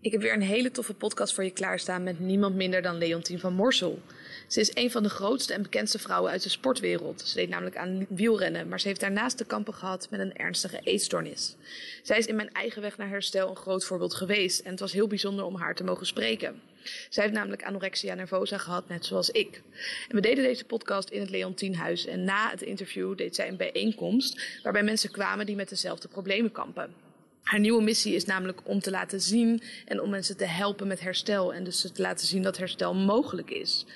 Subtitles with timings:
[0.00, 3.38] Ik heb weer een hele toffe podcast voor je klaarstaan met niemand minder dan Leontien
[3.38, 4.02] van Morsel.
[4.46, 7.20] Ze is een van de grootste en bekendste vrouwen uit de sportwereld.
[7.20, 10.80] Ze deed namelijk aan wielrennen, maar ze heeft daarnaast te kampen gehad met een ernstige
[10.82, 11.56] eetstoornis.
[12.02, 14.92] Zij is in mijn eigen weg naar herstel een groot voorbeeld geweest en het was
[14.92, 16.60] heel bijzonder om haar te mogen spreken.
[17.08, 19.62] Zij heeft namelijk anorexia nervosa gehad, net zoals ik.
[20.08, 23.56] En we deden deze podcast in het Leontienhuis en na het interview deed zij een
[23.56, 27.07] bijeenkomst waarbij mensen kwamen die met dezelfde problemen kampen.
[27.48, 31.00] Haar nieuwe missie is namelijk om te laten zien en om mensen te helpen met
[31.00, 31.54] herstel.
[31.54, 33.86] En dus te laten zien dat herstel mogelijk is.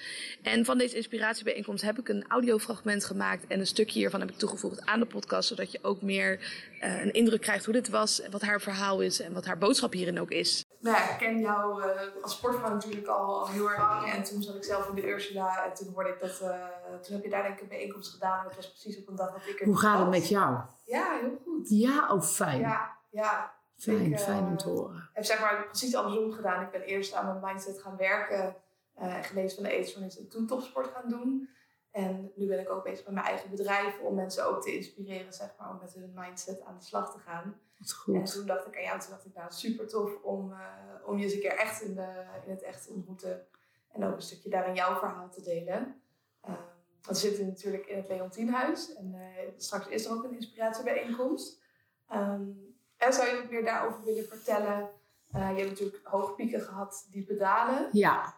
[0.42, 3.46] En van deze inspiratiebijeenkomst heb ik een audiofragment gemaakt.
[3.46, 5.48] En een stukje hiervan heb ik toegevoegd aan de podcast.
[5.48, 6.38] Zodat je ook meer
[6.82, 8.20] uh, een indruk krijgt hoe dit was.
[8.20, 9.20] En wat haar verhaal is.
[9.20, 10.64] En wat haar boodschap hierin ook is.
[10.80, 11.86] Nou ja, ik ken jou uh,
[12.22, 14.12] als sportvrouw natuurlijk al, al, heel erg lang.
[14.12, 15.64] En toen zat ik zelf in de Ursula.
[15.64, 16.40] En toen hoorde ik dat.
[16.42, 16.48] Uh,
[17.02, 18.38] toen heb je daar denk ik een bijeenkomst gedaan.
[18.38, 20.60] En dat was precies op een dag dat ik er Hoe gaat het met jou?
[20.84, 21.68] Ja, heel goed.
[21.68, 22.60] Ja, oh fijn.
[22.60, 23.00] Ja.
[23.12, 24.96] Ja, fijn, fijn om te horen.
[24.96, 26.64] Ik heb zeg maar precies andersom gedaan.
[26.64, 28.56] Ik ben eerst aan mijn mindset gaan werken
[28.98, 31.48] uh, en gelezen van de eetstoornis en toen topsport gaan doen.
[31.90, 35.32] En nu ben ik ook bezig met mijn eigen bedrijf om mensen ook te inspireren,
[35.32, 37.60] zeg maar, om met hun mindset aan de slag te gaan.
[37.78, 38.14] Dat goed.
[38.14, 40.58] En toen dacht ik aan jou, toen dacht ik, nou super tof om, uh,
[41.04, 43.46] om je eens een keer echt in, de, in het echt te ontmoeten.
[43.88, 46.02] En ook een stukje daarin jouw verhaal te delen.
[46.48, 46.54] Uh,
[47.02, 49.14] want we zitten natuurlijk in het Leontienhuis en
[49.56, 51.62] straks is er ook een inspiratiebijeenkomst.
[52.12, 52.71] Um,
[53.06, 54.88] en zou je ook meer daarover willen vertellen?
[55.36, 57.88] Uh, je hebt natuurlijk hoge pieken gehad, diepe dalen.
[57.92, 58.34] Ja.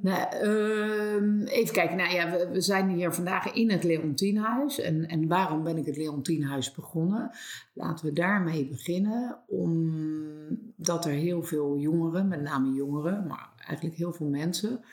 [0.00, 1.96] Nou, uh, even kijken.
[1.96, 4.80] Nou ja, we, zijn hier vandaag in het Leontienhuis.
[4.80, 7.30] En, en waarom ben ik het Leontienhuis begonnen?
[7.72, 9.38] Laten we daarmee beginnen.
[9.46, 14.84] Omdat er heel veel jongeren, met name jongeren, maar eigenlijk heel veel mensen,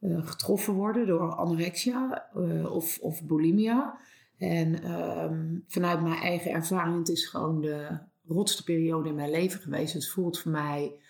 [0.00, 3.98] uh, getroffen worden door anorexia uh, of, of bulimia.
[4.38, 9.60] En ehm, vanuit mijn eigen ervaring, het is gewoon de rotste periode in mijn leven
[9.60, 9.94] geweest.
[9.94, 11.00] Het voelt voor mij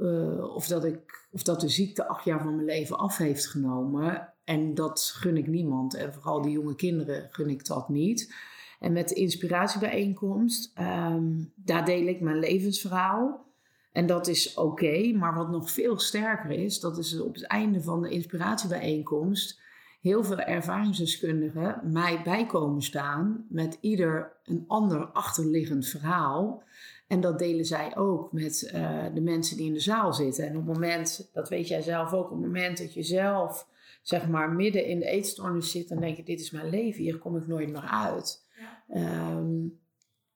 [0.00, 3.46] uh, of, dat ik, of dat de ziekte acht jaar van mijn leven af heeft
[3.46, 4.32] genomen.
[4.44, 5.94] En dat gun ik niemand.
[5.94, 8.34] En vooral de jonge kinderen gun ik dat niet.
[8.80, 13.46] En met de inspiratiebijeenkomst, um, daar deel ik mijn levensverhaal.
[13.92, 17.82] En dat is oké, maar wat nog veel sterker is, dat is op het einde
[17.82, 19.60] van de inspiratiebijeenkomst
[20.00, 26.62] heel veel ervaringsdeskundigen mij bijkomen staan met ieder een ander achterliggend verhaal.
[27.06, 30.46] En dat delen zij ook met uh, de mensen die in de zaal zitten.
[30.46, 33.68] En op het moment, dat weet jij zelf ook, op het moment dat je zelf
[34.02, 37.18] zeg maar midden in de eetstoornis zit, dan denk je: dit is mijn leven, hier
[37.18, 38.46] kom ik nooit meer uit.
[38.88, 39.30] Ja.
[39.36, 39.78] Um,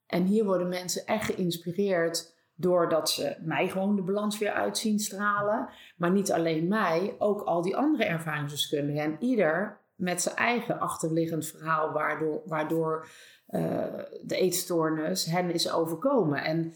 [0.07, 5.69] en hier worden mensen echt geïnspireerd Doordat ze mij gewoon de balans weer uitzien stralen.
[5.97, 9.03] Maar niet alleen mij, ook al die andere ervaringsdeskundigen.
[9.03, 13.07] En ieder met zijn eigen achterliggend verhaal, waardoor, waardoor
[13.49, 13.85] uh,
[14.23, 16.45] de eetstoornis hen is overkomen.
[16.45, 16.75] En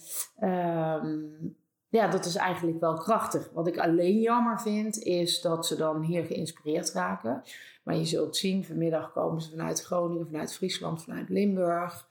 [1.03, 1.57] um,
[1.89, 3.51] ja, dat is eigenlijk wel krachtig.
[3.53, 7.43] Wat ik alleen jammer vind, is dat ze dan hier geïnspireerd raken.
[7.83, 12.09] Maar je zult zien, vanmiddag komen ze vanuit Groningen, vanuit Friesland, vanuit Limburg.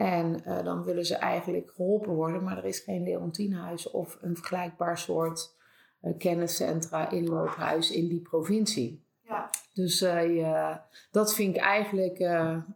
[0.00, 4.36] En uh, dan willen ze eigenlijk geholpen worden, maar er is geen Leontienhuis of een
[4.36, 5.54] vergelijkbaar soort
[6.02, 9.04] uh, kenniscentra, inloophuis in die provincie.
[9.22, 9.50] Ja.
[9.74, 12.18] Dus uh, ja, dat vind ik eigenlijk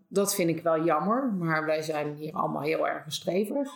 [0.09, 3.71] dat vind ik wel jammer, maar wij zijn hier allemaal heel erg strevers.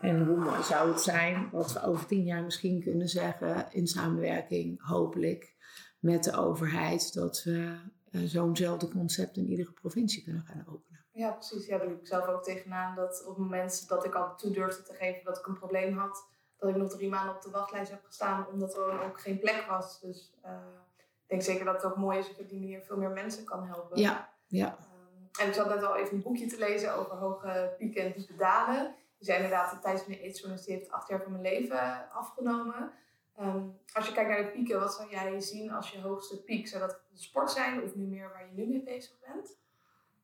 [0.00, 3.86] En hoe mooi zou het zijn wat we over tien jaar misschien kunnen zeggen in
[3.86, 5.54] samenwerking, hopelijk,
[5.98, 7.76] met de overheid, dat we
[8.10, 10.87] zo'nzelfde concept in iedere provincie kunnen gaan openen.
[11.18, 11.66] Ja, precies.
[11.66, 12.94] Ja, daar liep ik zelf ook tegenaan.
[12.94, 15.98] Dat op het moment dat ik al toe durfde te geven dat ik een probleem
[15.98, 19.38] had, dat ik nog drie maanden op de wachtlijst heb gestaan, omdat er ook geen
[19.38, 20.00] plek was.
[20.00, 20.50] Dus uh,
[20.96, 23.10] ik denk zeker dat het ook mooi is dat je op die manier veel meer
[23.10, 23.98] mensen kan helpen.
[23.98, 24.66] Ja, ja.
[24.66, 28.12] Um, en ik zat net al even een boekje te lezen over hoge pieken en
[28.12, 28.94] diepe dalen.
[29.16, 32.92] Je zei inderdaad, de tijdens mijn eetstoornis die heeft acht jaar van mijn leven afgenomen.
[33.40, 36.68] Um, als je kijkt naar de pieken, wat zou jij zien als je hoogste piek?
[36.68, 39.56] Zou dat de sport zijn of nu meer waar je nu mee bezig bent?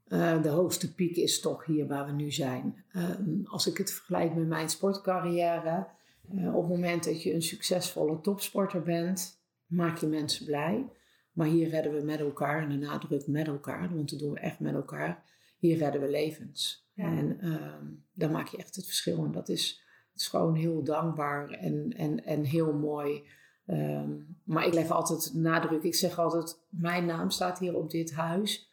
[0.09, 2.85] Uh, de hoogste piek is toch hier waar we nu zijn.
[2.93, 3.11] Uh,
[3.45, 5.87] als ik het vergelijk met mijn sportcarrière,
[6.33, 10.91] uh, op het moment dat je een succesvolle topsporter bent, maak je mensen blij.
[11.33, 14.41] Maar hier redden we met elkaar, en de nadruk met elkaar, want dat doen we
[14.41, 15.23] echt met elkaar.
[15.59, 16.89] Hier redden we levens.
[16.93, 17.05] Ja.
[17.05, 19.25] En ehm, dan maak je echt het verschil.
[19.25, 23.23] En dat is, het is gewoon heel dankbaar en, en, en heel mooi.
[23.67, 28.13] Um, maar ik leg altijd nadruk, ik zeg altijd, mijn naam staat hier op dit
[28.13, 28.71] huis.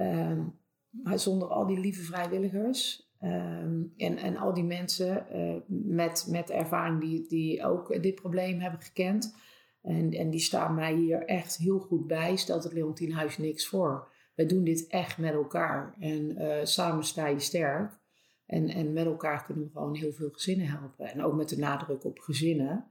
[0.00, 0.58] Um,
[1.02, 6.50] maar zonder al die lieve vrijwilligers um, en, en al die mensen uh, met, met
[6.50, 9.36] ervaring die, die ook dit probleem hebben gekend.
[9.82, 12.36] En, en die staan mij hier echt heel goed bij.
[12.36, 14.08] Stelt het Leontienhuis niks voor.
[14.34, 15.94] Wij doen dit echt met elkaar.
[15.98, 17.98] En uh, samen sta je sterk.
[18.46, 21.06] En, en met elkaar kunnen we gewoon heel veel gezinnen helpen.
[21.06, 22.86] En ook met de nadruk op gezinnen.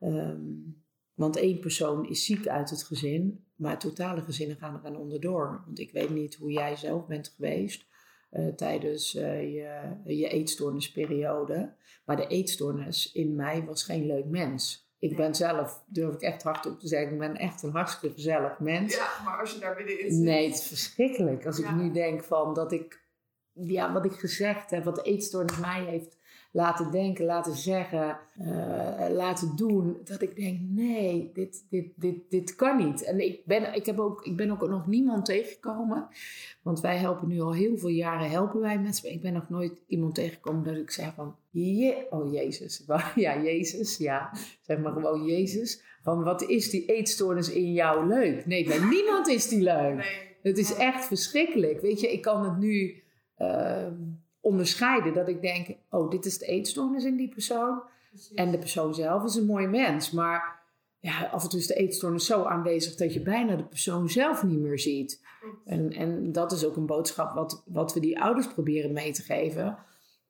[0.00, 0.40] Ehm,
[1.14, 5.62] want één persoon is ziek uit het gezin, maar totale gezinnen gaan eraan onderdoor.
[5.66, 7.86] Want ik weet niet hoe jij zelf bent geweest
[8.32, 11.74] uh, tijdens uh, je, je eetstoornisperiode.
[12.04, 14.90] Maar de eetstoornis in mij was geen leuk mens.
[14.98, 18.58] Ik ben zelf, durf ik echt hardop te zeggen, ik ben echt een hartstikke gezellig
[18.58, 18.94] mens.
[18.94, 20.20] Ja, maar als je daar binnenin zit...
[20.20, 21.46] Nee, het is verschrikkelijk.
[21.46, 23.04] Als ik nu denk van dat ik,
[23.52, 26.18] ja, wat ik gezegd heb, wat de eetstoornis mij heeft
[26.52, 29.96] laten denken, laten zeggen, uh, laten doen.
[30.04, 33.04] Dat ik denk, nee, dit, dit, dit, dit kan niet.
[33.04, 36.08] En ik ben, ik, heb ook, ik ben ook nog niemand tegengekomen.
[36.62, 39.12] Want wij helpen nu al heel veel jaren, helpen wij mensen.
[39.12, 42.84] Ik ben nog nooit iemand tegengekomen dat ik zeg van, je, oh Jezus.
[43.14, 44.30] Ja, Jezus, ja.
[44.60, 45.82] Zeg maar gewoon Jezus.
[46.02, 48.46] Van, wat is die eetstoornis in jou leuk?
[48.46, 49.94] Nee, bij niemand is die leuk.
[49.94, 50.30] Nee.
[50.42, 51.80] Het is echt verschrikkelijk.
[51.80, 53.02] Weet je, ik kan het nu...
[53.38, 53.86] Uh,
[54.42, 55.14] onderscheiden.
[55.14, 57.82] Dat ik denk, oh, dit is de eetstoornis in die persoon.
[58.34, 60.10] En de persoon zelf is een mooi mens.
[60.10, 60.60] Maar
[61.00, 64.42] ja, af en toe is de eetstoornis zo aanwezig dat je bijna de persoon zelf
[64.42, 65.20] niet meer ziet.
[65.64, 69.22] En, en dat is ook een boodschap wat, wat we die ouders proberen mee te
[69.22, 69.78] geven.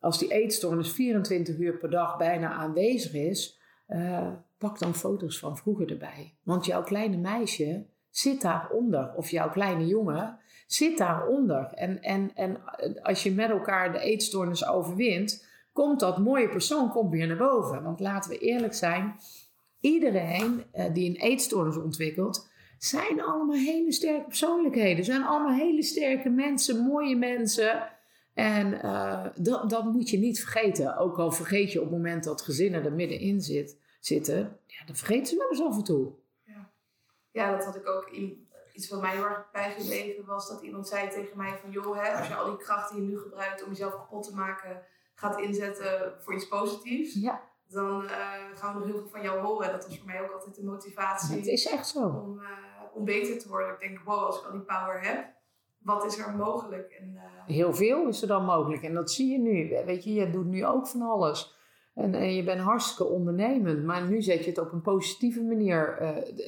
[0.01, 5.57] Als die eetstoornis 24 uur per dag bijna aanwezig is, uh, pak dan foto's van
[5.57, 6.35] vroeger erbij.
[6.43, 10.39] Want jouw kleine meisje zit daaronder, of jouw kleine jongen
[10.75, 11.65] zit daaronder.
[11.75, 12.61] En, en, en
[13.03, 17.83] als je met elkaar de eetstoornis overwint, komt dat mooie persoon komt weer naar boven.
[17.83, 19.15] Want laten we eerlijk zijn,
[19.81, 25.05] iedereen uh, die een eetstoornis ontwikkelt, zijn allemaal hele sterke persoonlijkheden.
[25.05, 27.89] Zijn allemaal hele sterke mensen, mooie mensen.
[28.35, 30.97] En uh, dat, dat moet je niet vergeten.
[30.97, 34.97] Ook al vergeet je op het moment dat gezinnen er middenin zit, zitten, ja, dan
[34.97, 36.13] vergeten ze wel eens af en toe.
[36.43, 36.71] Ja,
[37.31, 40.89] ja dat had ik ook in, iets wat mij heel erg bijgebleven was dat iemand
[40.89, 43.65] zei tegen mij van joh, hè, als je al die krachten die je nu gebruikt
[43.65, 44.83] om jezelf kapot te maken
[45.15, 47.41] gaat inzetten voor iets positiefs, ja.
[47.69, 48.11] dan uh,
[48.55, 49.73] gaan we nog heel veel van jou horen.
[49.73, 51.37] Dat was voor mij ook altijd de motivatie.
[51.37, 52.07] Het is echt zo.
[52.07, 52.49] Om, uh,
[52.95, 53.73] om beter te worden.
[53.73, 55.25] Ik denk, wow, als ik al die power heb,
[55.79, 56.93] wat is er mogelijk?
[56.93, 57.23] En, uh,
[57.57, 58.83] heel veel is er dan mogelijk.
[58.83, 59.85] En dat zie je nu.
[59.85, 61.61] Weet je, je doet nu ook van alles.
[61.95, 65.99] En, en, je bent hartstikke ondernemend, maar nu zet je het op een positieve manier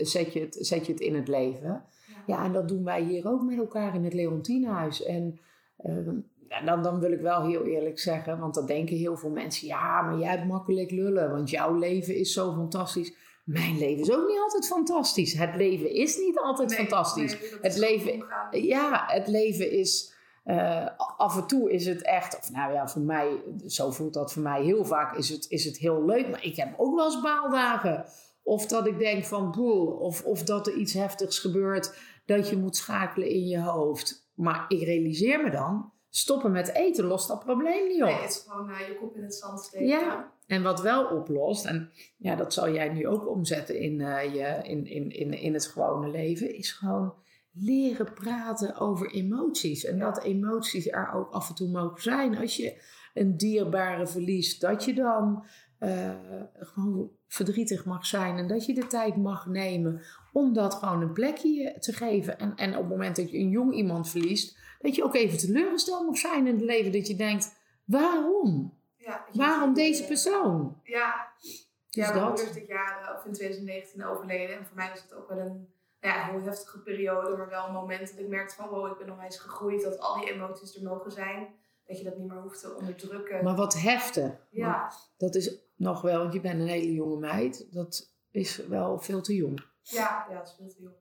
[0.01, 1.85] zet je het, zet je het in het leven.
[2.27, 5.03] Ja, en dat doen wij hier ook met elkaar in het Leontienhuis.
[5.03, 5.41] En
[5.77, 6.17] ehm,
[6.65, 9.67] dan, dan wil ik wel heel eerlijk zeggen, want dat denken heel veel mensen.
[9.67, 13.15] Ja, maar jij hebt makkelijk lullen, want jouw leven is zo fantastisch.
[13.45, 15.33] Mijn leven is ook niet altijd fantastisch.
[15.33, 17.37] Het leven is niet altijd fantastisch.
[17.61, 20.13] het leven, ja, het leven is.
[20.45, 24.33] Uh, af en toe is het echt, of nou ja, voor mij, zo voelt dat
[24.33, 26.31] voor mij heel vaak, is het, is het heel leuk.
[26.31, 28.05] Maar ik heb ook wel eens baaldagen.
[28.45, 32.57] Of dat ik denk van boel, of, of dat er iets heftigs gebeurt dat je
[32.57, 34.31] moet schakelen in je hoofd.
[34.35, 38.09] Maar ik realiseer me dan, stoppen met eten lost dat probleem niet op.
[38.09, 39.87] Nee, het is gewoon uh, je kop in het zand steken.
[39.87, 44.35] Ja, en wat wel oplost, en ja, dat zal jij nu ook omzetten in, uh,
[44.35, 47.15] je, in, in, in, in het gewone leven, is gewoon
[47.53, 49.85] leren praten over emoties.
[49.85, 52.39] En dat emoties er ook af en toe mogen zijn.
[52.39, 52.83] Als je
[53.15, 55.45] een dierbare verliest, dat je dan
[55.85, 56.11] uh,
[56.59, 60.03] gewoon verdrietig mag zijn en dat je de tijd mag nemen
[60.33, 62.39] om dat gewoon een plekje te geven.
[62.39, 65.39] En, en op het moment dat je een jong iemand verliest, dat je ook even
[65.39, 66.93] teleurgesteld mag zijn in het leven.
[66.93, 68.79] Dat je denkt, waarom?
[68.97, 70.81] Ja, waarom deze persoon?
[70.83, 74.59] Ja, dus ja mijn moeder is dit jaar of in 2019 overleden.
[74.59, 75.69] En voor mij was het ook wel een
[76.01, 79.07] ja, heel heftige periode, maar wel een moment dat ik merkte van wow, ik ben
[79.07, 81.49] nog eens gegroeid, dat al die emoties er mogen zijn.
[81.87, 83.45] Dat je dat niet meer hoeft te onderdrukken.
[83.45, 84.47] Maar wat heftig.
[84.51, 84.93] Ja.
[85.17, 87.73] dat is nog wel, want je bent een hele jonge meid.
[87.73, 89.67] Dat is wel veel te jong.
[89.83, 90.95] Ja, ja, dat is veel te jong.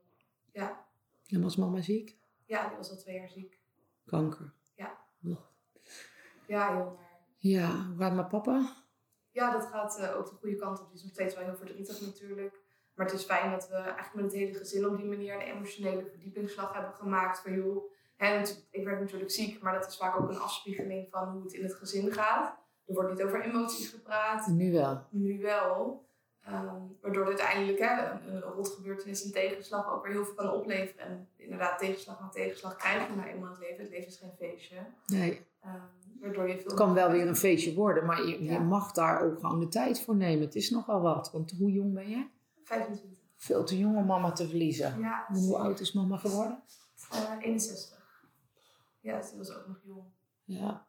[0.51, 0.85] Ja.
[1.27, 2.17] En was mama ziek?
[2.45, 3.59] Ja, die was al twee jaar ziek.
[4.05, 4.53] Kanker?
[4.75, 4.97] Ja.
[6.47, 7.21] Ja, heel naar.
[7.37, 8.75] Ja, waar mijn papa?
[9.31, 10.85] Ja, dat gaat uh, ook de goede kant op.
[10.87, 12.61] Die is nog steeds wel heel verdrietig natuurlijk.
[12.95, 15.41] Maar het is fijn dat we eigenlijk met het hele gezin op die manier een
[15.41, 17.39] emotionele verdiepingsslag hebben gemaakt.
[17.39, 17.91] Van joh,
[18.69, 21.63] ik werd natuurlijk ziek, maar dat is vaak ook een afspiegeling van hoe het in
[21.63, 22.55] het gezin gaat.
[22.85, 24.47] Er wordt niet over emoties gepraat.
[24.47, 25.01] Nu wel.
[25.09, 26.05] Nu wel.
[26.49, 31.05] Um, waardoor uiteindelijk hè, een, een rotgebeurtenis, een tegenslag ook weer heel veel kan opleveren.
[31.05, 33.83] En inderdaad, tegenslag na tegenslag krijg je nou eenmaal het leven.
[33.83, 34.75] Het leven is geen feestje.
[35.05, 35.45] Nee.
[35.65, 35.81] Um,
[36.21, 39.21] waardoor je veel het kan wel weer een feestje worden, maar je, je, mag daar
[39.21, 40.45] ook gewoon de tijd voor nemen.
[40.45, 41.31] Het is nogal wat.
[41.31, 42.25] Want hoe jong ben je?
[42.63, 43.19] 25.
[43.35, 44.99] Veel te jong om mama te verliezen.
[44.99, 46.63] Ja, hoe oud is mama geworden?
[47.13, 47.92] Uh, 61.
[49.03, 50.05] Ja, dus was ook nog jong.
[50.43, 50.85] Ja,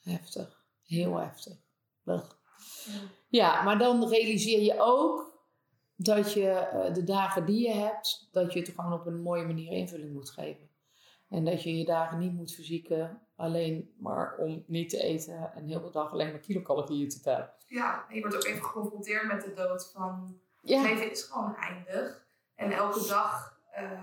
[0.00, 0.64] heftig.
[0.86, 1.56] Heel heftig.
[2.04, 2.30] Ugh.
[3.28, 5.38] Ja, maar dan realiseer je ook
[5.96, 9.44] dat je uh, de dagen die je hebt, dat je het gewoon op een mooie
[9.44, 10.68] manier invulling moet geven.
[11.28, 15.66] En dat je je dagen niet moet verzieken alleen maar om niet te eten en
[15.66, 17.52] heel de dag alleen maar kilocalorieën te tellen.
[17.66, 22.26] Ja, je wordt ook even geconfronteerd met de dood van Het leven is gewoon eindig.
[22.54, 24.00] En elke dag uh,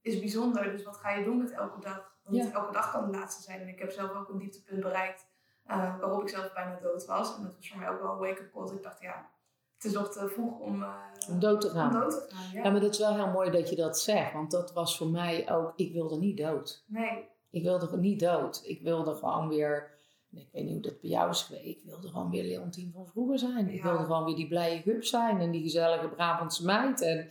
[0.00, 0.70] is bijzonder.
[0.70, 2.17] Dus wat ga je doen met elke dag?
[2.28, 3.60] Want elke dag kan de laatste zijn.
[3.60, 5.26] En ik heb zelf ook een dieptepunt bereikt
[5.66, 7.36] uh, waarop ik zelf bijna dood was.
[7.36, 8.76] En dat was voor mij ook wel een wake-up call.
[8.76, 9.30] Ik dacht, ja,
[9.74, 10.94] het is nog te vroeg om, uh,
[11.28, 11.94] om dood te gaan.
[11.94, 12.62] Om dood te gaan ja.
[12.62, 12.70] ja.
[12.70, 14.32] maar dat is wel heel mooi dat je dat zegt.
[14.32, 16.84] Want dat was voor mij ook, ik wilde niet dood.
[16.86, 17.28] Nee.
[17.50, 18.62] Ik wilde niet dood.
[18.64, 19.96] Ik wilde gewoon weer
[20.30, 21.64] ik weet niet hoe dat bij jou is geweest.
[21.64, 23.68] Ik wilde gewoon weer Leontien van vroeger zijn.
[23.68, 25.40] Ik wilde gewoon weer die blije gup zijn.
[25.40, 27.02] En die gezellige Brabantse meid.
[27.02, 27.28] En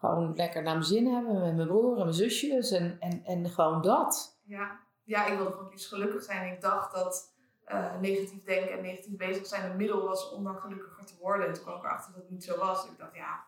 [0.00, 2.70] gewoon lekker naar mijn zin hebben met mijn broer en mijn zusjes.
[2.70, 4.40] En, en, en gewoon dat.
[4.44, 4.80] Ja.
[5.04, 6.52] ja, ik wilde gewoon iets gelukkig zijn.
[6.52, 7.34] Ik dacht dat
[7.66, 11.46] uh, negatief denken en negatief bezig zijn een middel was om dan gelukkiger te worden.
[11.46, 12.84] En toen kwam ik erachter dat het niet zo was.
[12.84, 13.44] Ik dacht, ja,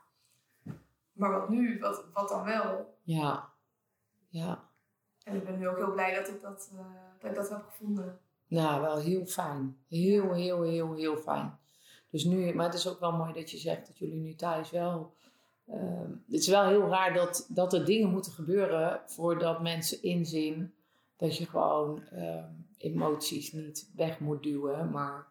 [1.13, 1.79] maar wat nu?
[1.81, 2.99] Wat, wat dan wel?
[3.03, 3.53] Ja,
[4.29, 4.71] ja.
[5.25, 6.81] En ik ben nu ook heel blij dat ik dat, uh,
[7.21, 8.21] dat, ik dat heb gevonden.
[8.47, 9.85] Nou, wel heel fijn.
[9.89, 11.59] Heel, heel, heel, heel fijn.
[12.11, 14.71] Dus nu, maar het is ook wel mooi dat je zegt dat jullie nu thuis
[14.71, 15.15] wel.
[15.69, 20.75] Uh, het is wel heel raar dat, dat er dingen moeten gebeuren voordat mensen inzien
[21.17, 22.45] dat je gewoon uh,
[22.77, 25.27] emoties niet weg moet duwen, maar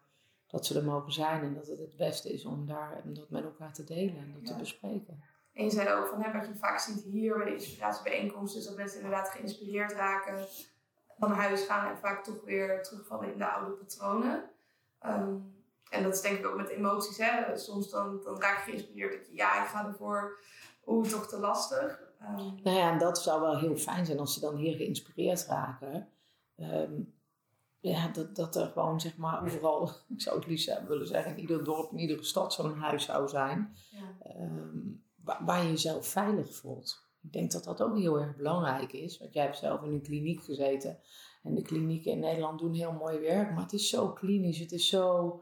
[0.46, 3.30] dat ze er mogen zijn en dat het het beste is om, daar, om dat
[3.30, 5.22] met elkaar te delen en dat te bespreken.
[5.52, 8.66] En je zei ook van hè, wat je vaak ziet hier bij de inspiratiebijeenkomsten, is
[8.66, 10.46] dat mensen inderdaad geïnspireerd raken
[11.18, 14.50] van huis gaan en vaak toch weer terugvallen in de oude patronen.
[14.98, 15.36] Ehm,
[15.92, 17.18] en dat is denk ik ook met emoties.
[17.18, 17.56] Hè?
[17.56, 20.38] Soms dan, dan raak je geïnspireerd dat je, ja, ik ga ervoor,
[20.86, 22.00] oeh, toch te lastig.
[22.22, 25.46] Um, nou ja, en dat zou wel heel fijn zijn als ze dan hier geïnspireerd
[25.46, 26.08] raken.
[26.56, 27.00] Ehm,
[27.80, 31.40] ja, dat, dat er gewoon, zeg maar, overal, ik zou het liefst willen zeggen, in
[31.40, 33.76] ieder dorp, in iedere stad zo'n huis zou zijn.
[33.90, 34.32] Ja.
[35.24, 37.10] waar, waar je jezelf veilig voelt.
[37.22, 39.18] Ik denk dat dat ook heel erg belangrijk is.
[39.18, 40.98] Want jij hebt zelf in een kliniek gezeten.
[41.42, 43.50] En de klinieken in Nederland doen heel mooi werk.
[43.50, 44.58] Maar het is zo klinisch.
[44.58, 45.40] Het is zo...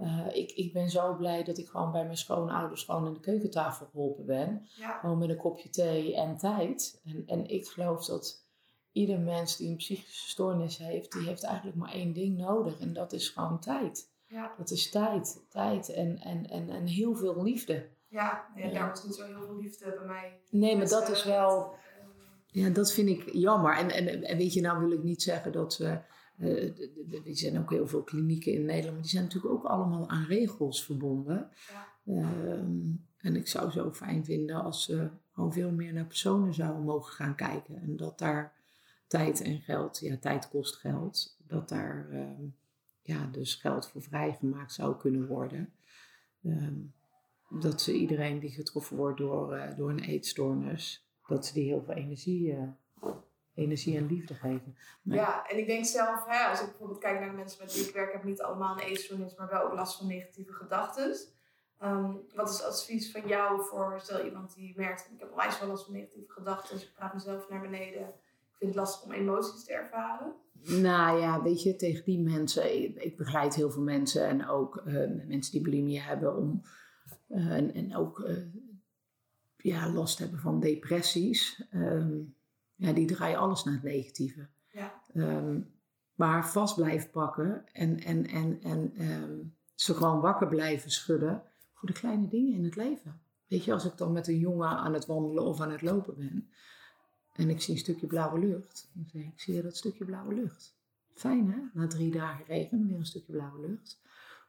[0.00, 3.20] Uh, ik, ik ben zo blij dat ik gewoon bij mijn schoonouders gewoon in de
[3.20, 4.66] keukentafel geholpen ben.
[5.00, 7.00] Gewoon met een kopje thee en tijd.
[7.04, 8.44] En, en ik geloof dat
[8.92, 12.78] ieder mens die een psychische stoornis heeft, die heeft eigenlijk maar één ding nodig.
[12.80, 14.10] En dat is gewoon tijd.
[14.26, 14.54] Ja.
[14.58, 15.44] Dat is tijd.
[15.48, 17.88] Tijd en, en, en, en heel veel liefde.
[18.08, 20.40] Ja, ja, daar was niet zo heel veel liefde bij mij.
[20.50, 21.74] Nee, maar dat is wel.
[22.46, 23.76] Ja, dat vind ik jammer.
[23.76, 25.98] En, en, en weet je, nou wil ik niet zeggen dat we.
[26.38, 30.08] Uh, er zijn ook heel veel klinieken in Nederland, maar die zijn natuurlijk ook allemaal
[30.08, 31.50] aan regels verbonden.
[31.68, 31.88] Ja.
[32.04, 32.58] Uh,
[33.16, 37.12] en ik zou zo fijn vinden als ze gewoon veel meer naar personen zouden mogen
[37.12, 37.82] gaan kijken.
[37.82, 38.54] En dat daar
[39.06, 42.48] tijd en geld, ja, tijd kost geld, dat daar uh,
[43.02, 45.72] ja, dus geld voor vrijgemaakt zou kunnen worden.
[46.42, 46.80] Ehm,
[47.60, 51.82] dat ze iedereen die getroffen wordt door, uh, door een eetstoornis, dat ze die heel
[51.82, 52.68] veel energie, uh,
[53.56, 54.76] energie en liefde geven.
[55.02, 57.88] Ja, en ik denk zelf, hè, als ik bijvoorbeeld kijk naar de mensen met wie
[57.88, 61.16] ik werk, heb niet allemaal een eetstoornis, maar wel ook last van negatieve gedachten.
[61.82, 65.68] Um, wat is advies van jou voor, stel iemand die merkt, ik heb onwijs wel
[65.68, 69.64] last van negatieve gedachten, ik praat mezelf naar beneden, ik vind het lastig om emoties
[69.64, 70.34] te ervaren?
[70.62, 74.82] Nou ja, weet je, tegen die mensen, ik, ik begeleid heel veel mensen en ook
[74.86, 76.62] uh, mensen die bulimie hebben om
[77.28, 78.36] uh, en, en ook uh,
[79.56, 81.68] ja, last hebben van depressies.
[81.74, 82.34] Um,
[82.76, 84.48] ja, die draaien alles naar het negatieve.
[84.72, 85.02] Ja.
[85.14, 85.74] Um,
[86.14, 91.42] maar vast blijven pakken en, en, en, en um, ze gewoon wakker blijven schudden
[91.74, 93.20] voor de kleine dingen in het leven.
[93.46, 96.16] Weet je, als ik dan met een jongen aan het wandelen of aan het lopen
[96.16, 96.48] ben
[97.32, 100.34] en ik zie een stukje blauwe lucht, dan zeg ik, zie je dat stukje blauwe
[100.34, 100.76] lucht?
[101.14, 104.00] Fijn hè, na drie dagen regen weer een stukje blauwe lucht.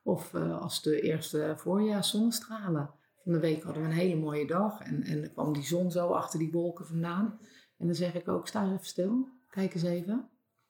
[0.03, 2.89] Of uh, als de eerste voorjaars zonnestralen.
[3.24, 5.91] Van de week hadden we een hele mooie dag en, en er kwam die zon
[5.91, 7.39] zo achter die wolken vandaan.
[7.77, 10.29] En dan zeg ik ook, sta even stil, kijk eens even.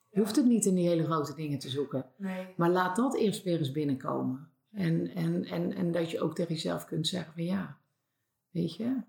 [0.09, 2.05] Je hoeft het niet in die hele grote dingen te zoeken.
[2.15, 2.53] Nee.
[2.57, 4.49] Maar laat dat eerst weer eens binnenkomen.
[4.71, 7.77] En, en, en, en dat je ook tegen jezelf kunt zeggen van ja,
[8.51, 9.01] weet je.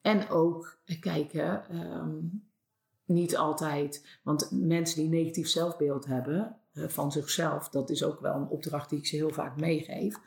[0.00, 2.44] En ook kijken, um,
[3.04, 7.68] niet altijd, want mensen die negatief zelfbeeld hebben, eh, van zichzelf.
[7.68, 10.18] Dat is ook wel een opdracht die ik ze heel vaak meegeef.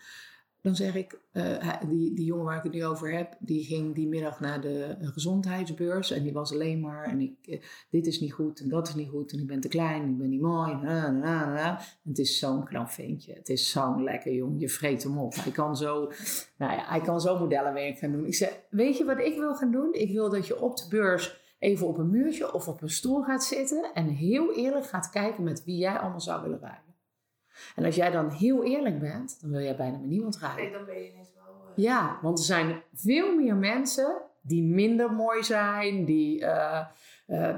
[0.66, 3.96] Dan zeg ik, uh, die, die jongen waar ik het nu over heb, die ging
[3.96, 6.12] die middag naar de gezondheidsbeurs.
[6.12, 8.96] En die was alleen maar, en ik, uh, dit is niet goed en dat is
[8.96, 9.32] niet goed.
[9.32, 10.76] En ik ben te klein, ik ben niet mooi.
[10.76, 11.80] Na.
[12.04, 13.34] het is zo'n knap ventje.
[13.34, 15.36] Het is zo'n lekker jong, je vreet hem op.
[15.36, 16.12] Hij kan zo,
[16.58, 18.26] nou ja, hij kan zo modellenwerk gaan doen.
[18.26, 19.94] Ik zeg, weet je wat ik wil gaan doen?
[19.94, 23.24] Ik wil dat je op de beurs even op een muurtje of op een stoel
[23.24, 26.85] gaat zitten en heel eerlijk gaat kijken met wie jij allemaal zou willen rijden.
[27.76, 30.64] En als jij dan heel eerlijk bent, dan wil jij bijna met niemand rijden.
[30.64, 31.56] Nee, dan ben je ineens wel...
[31.78, 31.84] Uh...
[31.84, 36.42] Ja, want er zijn veel meer mensen die minder mooi zijn, die...
[36.42, 36.86] Uh,
[37.28, 37.56] uh,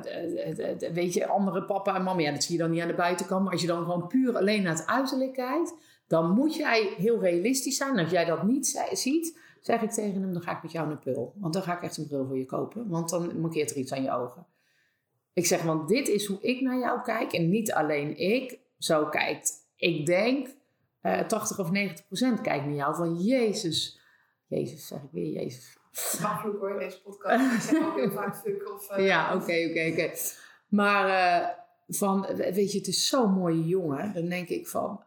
[0.93, 3.43] weet je, andere papa en mama, ja, dat zie je dan niet aan de buitenkant.
[3.43, 5.73] Maar als je dan gewoon puur alleen naar het uiterlijk kijkt,
[6.07, 7.99] dan moet jij heel realistisch zijn.
[7.99, 10.97] Als jij dat niet ziet, zeg ik tegen hem, dan ga ik met jou naar
[10.97, 11.33] Pul.
[11.35, 12.89] Want dan ga ik echt een bril voor je kopen.
[12.89, 14.45] Want dan mankeert er iets aan je ogen.
[15.33, 17.33] Ik zeg, want dit is hoe ik naar jou kijk.
[17.33, 19.66] En niet alleen ik zo kijkt.
[19.77, 20.47] Ik denk,
[21.01, 23.99] uh, 80 of 90 procent kijkt naar jou van Jezus.
[24.47, 25.77] Jezus, zeg ik weer Jezus.
[26.21, 27.53] Makkelijk hoor, deze podcast.
[27.55, 28.97] Ik zeg ook heel vaak fuck of...
[28.97, 30.11] Uh, ja, oké, oké, oké.
[30.67, 31.49] Maar uh,
[31.87, 34.13] van, weet je, het is zo'n mooie jongen.
[34.13, 35.03] Dan denk ik van,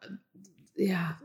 [0.73, 1.21] ja,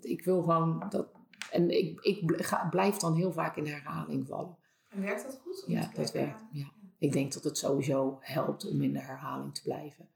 [0.00, 1.08] ik wil gewoon dat...
[1.50, 4.56] En ik, ik blijf dan heel vaak in herhaling vallen.
[4.88, 5.64] En werkt dat goed?
[5.66, 6.66] Ja, dat werkt, ja.
[6.98, 10.08] Ik denk dat het sowieso helpt om in de herhaling te blijven.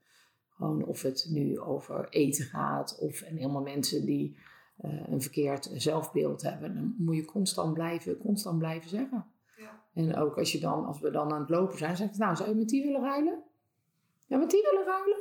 [0.61, 4.37] Gewoon of het nu over eten gaat of en helemaal mensen die
[4.85, 6.75] uh, een verkeerd zelfbeeld hebben.
[6.75, 9.25] Dan moet je constant blijven, constant blijven zeggen.
[9.57, 9.83] Ja.
[9.93, 12.49] En ook als je dan, als we dan aan het lopen zijn, zegt nou, zou
[12.49, 13.43] je met die willen ruilen?
[14.27, 15.17] Ja, met die willen ruilen?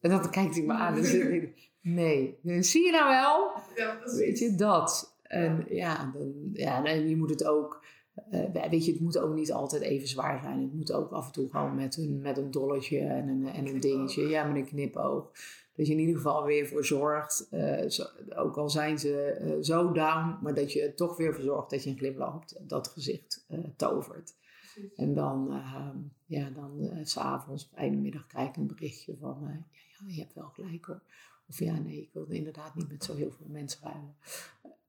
[0.00, 1.48] En dan kijkt hij me aan en zegt
[1.80, 3.62] nee, zie je nou wel?
[3.74, 5.18] Ja, Weet je, dat.
[5.22, 7.84] En ja, dan, ja, en je moet het ook
[8.32, 10.60] uh, weet je, het moet ook niet altijd even zwaar zijn.
[10.60, 13.66] Het moet ook af en toe gewoon met een, met een dolletje en een, en
[13.66, 14.28] een dingetje.
[14.28, 15.30] Ja, met een knipoog.
[15.74, 18.04] Dat je in ieder geval weer voor zorgt, uh, zo,
[18.36, 21.84] ook al zijn ze uh, zo down, maar dat je toch weer voor zorgt dat
[21.84, 23.46] je een glimlach op dat gezicht
[23.76, 24.34] tovert.
[24.74, 24.94] Precies.
[24.96, 25.96] En dan, ehm,
[26.26, 29.66] ja, dan s'avonds of einde middag krijg ik een berichtje van, ja,
[29.98, 31.02] ja, je hebt wel gelijk hoor.
[31.48, 34.14] Of ja, nee, ik wilde inderdaad niet met zo heel veel mensen ruilen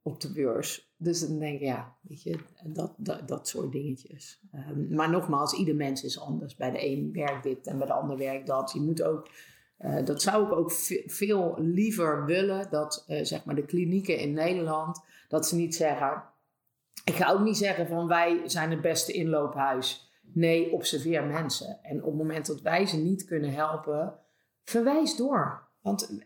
[0.01, 0.93] op de beurs.
[0.97, 4.41] Dus dan denk ik, ja, weet je, dat, dat, dat soort dingetjes.
[4.55, 6.55] Um, maar nogmaals, ieder mens is anders.
[6.55, 8.71] Bij de een werkt dit en bij de ander werkt dat.
[8.71, 9.29] Je moet ook,
[9.79, 10.71] uh, dat zou ik ook
[11.05, 16.23] veel liever willen, dat uh, zeg maar de klinieken in Nederland, dat ze niet zeggen,
[17.03, 20.09] ik ga ook niet zeggen van wij zijn het beste inloophuis.
[20.33, 21.83] Nee, observeer mensen.
[21.83, 24.19] En op het moment dat wij ze niet kunnen helpen,
[24.63, 25.69] verwijs door.
[25.81, 26.21] Want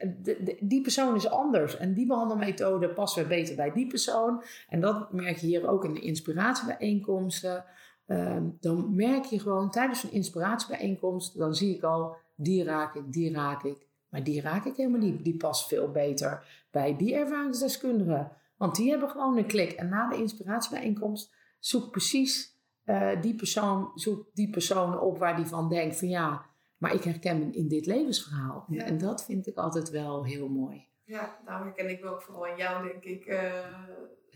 [0.60, 4.44] die persoon is anders en die behandelmethode past weer beter bij die persoon.
[4.70, 7.66] En dat merk je hier ook in de inspiratiebijeenkomsten.
[8.08, 13.14] Um, dan merk je gewoon tijdens een inspiratiebijeenkomst, dan zie ik al, die raak ik,
[13.14, 13.88] die raak ik.
[14.10, 15.24] Maar die raak ik helemaal niet.
[15.24, 18.32] Die past veel beter bij die ervaringsdeskundigen.
[18.58, 19.72] Want die hebben gewoon een klik.
[19.72, 25.46] En na de inspiratiebijeenkomst zoek precies uh, die persoon, zoek die persoon op waar die
[25.46, 26.46] van denkt van ja,
[26.86, 28.66] maar ik herken me in dit levensverhaal.
[28.70, 30.88] En dat vind ik altijd wel heel mooi.
[31.04, 33.26] Ja, nou herken ik wel ook vooral in jou, denk ik.
[33.26, 33.66] Uh,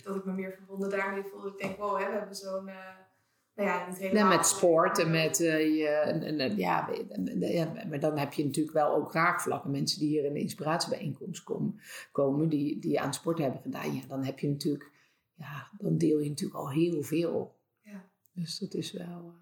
[0.04, 1.48] dat ik me meer verbonden daarmee voel.
[1.48, 2.68] Ik denk, wow, hè, we hebben zo'n...
[2.68, 2.76] Uh,
[3.56, 4.38] nou ja, niet helemaal...
[4.38, 5.88] met sport en met uh, je...
[5.88, 6.90] En, en, ja,
[7.40, 9.72] ja, maar dan heb je natuurlijk wel ook raakvlakken.
[9.72, 11.80] Mensen die hier in de inspiratiebijeenkomst komen,
[12.12, 13.96] komen die, die aan sport hebben gedaan.
[13.96, 14.92] Ja, dan heb je natuurlijk...
[15.34, 17.56] Ja, dan deel je natuurlijk al heel veel.
[17.82, 18.10] Ja.
[18.34, 19.34] Dus dat is wel...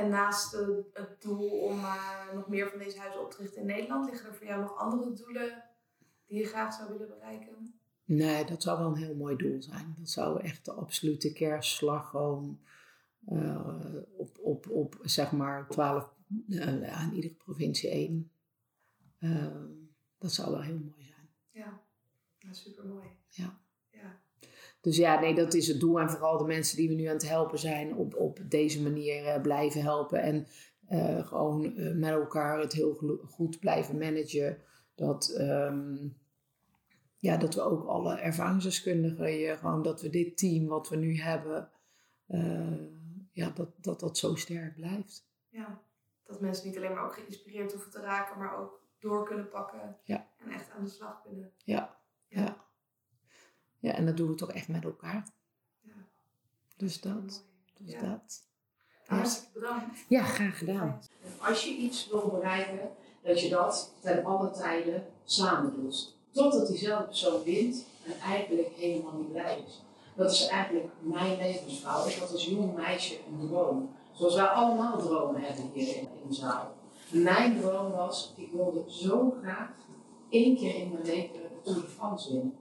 [0.00, 0.52] En naast
[0.92, 4.28] het doel om uh, nog meer van deze huizen op te richten in Nederland, liggen
[4.28, 5.62] er voor jou nog andere doelen
[6.26, 7.74] die je graag zou willen bereiken?
[8.04, 9.94] Nee, dat zou wel een heel mooi doel zijn.
[9.98, 12.60] Dat zou echt de absolute kerstslagroom
[13.28, 16.14] uh, op, op, op zeg maar 12,
[16.48, 18.30] uh, aan iedere provincie één.
[20.18, 21.28] dat zou wel heel mooi zijn.
[21.50, 21.80] Ja,
[22.38, 23.06] ja super mooi.
[23.28, 23.59] Ja.
[24.80, 26.00] Dus ja, nee, dat is het doel.
[26.00, 29.24] En vooral de mensen die we nu aan het helpen zijn, op, op deze manier
[29.24, 30.22] uh, blijven helpen.
[30.22, 30.46] En
[30.90, 34.58] uh, gewoon uh, met elkaar het heel goed blijven managen.
[34.94, 36.16] Dat, um,
[37.16, 41.70] ja, dat we ook alle ervaringsdeskundigen, gewoon dat we dit team wat we nu hebben,
[43.32, 45.28] ja, dat, dat dat zo sterk blijft.
[45.48, 45.82] Ja,
[46.24, 49.96] dat mensen niet alleen maar ook geïnspireerd hoeven te raken, maar ook door kunnen pakken
[50.04, 50.28] ja.
[50.38, 51.52] en echt aan de slag kunnen.
[51.64, 52.00] ja.
[52.26, 52.40] ja.
[52.40, 52.59] ja.
[53.80, 55.28] Ja, en dat doen we toch echt met elkaar.
[55.80, 55.92] Ja.
[56.76, 57.44] Dus dat.
[57.78, 58.00] Dus ja.
[58.00, 58.48] dat.
[59.06, 60.04] Hartstikke bedankt.
[60.08, 61.00] Ja, graag gedaan.
[61.38, 62.90] Als je iets wil bereiken,
[63.22, 66.16] dat je dat ten alle tijden samen doet.
[66.32, 69.82] Totdat diezelfde persoon wint en eigenlijk helemaal niet blij is.
[70.16, 72.08] Dat is eigenlijk mijn levensverhaal.
[72.08, 73.94] Ik had als jong meisje een droom.
[74.12, 76.74] Zoals wij allemaal dromen hebben hier in, in de zaal.
[77.10, 79.68] Mijn droom was, ik wilde zo graag
[80.30, 82.54] één keer in mijn leven de Tour de France winnen.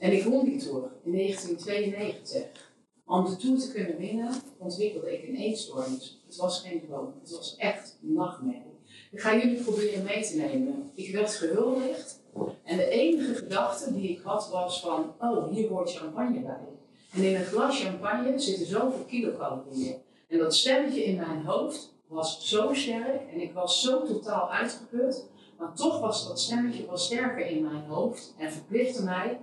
[0.00, 2.72] En ik won die Tour in 1992.
[3.06, 6.22] Om de Tour te kunnen winnen, ontwikkelde ik een eetstoornis.
[6.26, 8.78] Het was geen droom, het was echt een nachtmerrie.
[9.10, 10.90] Ik ga jullie proberen mee te nemen.
[10.94, 12.22] Ik werd gehuldigd
[12.64, 16.68] en de enige gedachte die ik had was van, oh, hier hoort champagne bij.
[17.12, 19.96] En in een glas champagne zitten zoveel kilocalorieën.
[20.28, 25.28] En dat stemmetje in mijn hoofd was zo sterk en ik was zo totaal uitgeput.
[25.58, 29.38] Maar toch was dat stemmetje wel sterker in mijn hoofd en verplichtte mij